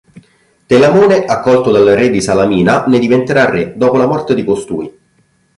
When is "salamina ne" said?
2.21-2.97